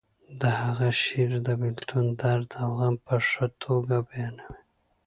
[0.41, 4.57] د هغه شعر د بیلتون درد او غم په ښه توګه بیانوي